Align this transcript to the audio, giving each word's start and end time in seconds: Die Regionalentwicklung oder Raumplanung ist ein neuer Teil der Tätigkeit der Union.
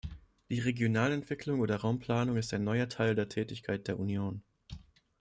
Die 0.49 0.57
Regionalentwicklung 0.57 1.59
oder 1.59 1.75
Raumplanung 1.75 2.35
ist 2.35 2.51
ein 2.55 2.63
neuer 2.63 2.89
Teil 2.89 3.13
der 3.13 3.29
Tätigkeit 3.29 3.87
der 3.87 3.99
Union. 3.99 4.41